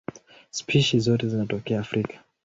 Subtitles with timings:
[0.49, 2.23] Spishi zote zinatokea Afrika.